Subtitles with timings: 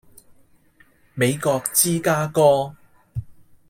[1.13, 2.75] 美國芝加哥